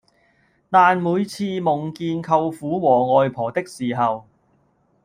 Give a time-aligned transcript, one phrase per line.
[0.71, 4.25] 但每次夢見舅父和外婆的時候